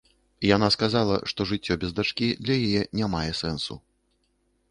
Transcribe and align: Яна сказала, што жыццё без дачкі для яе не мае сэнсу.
Яна 0.55 0.67
сказала, 0.75 1.15
што 1.31 1.45
жыццё 1.51 1.73
без 1.83 1.91
дачкі 2.01 2.27
для 2.47 2.55
яе 2.69 2.81
не 3.01 3.13
мае 3.17 3.31
сэнсу. 3.43 3.73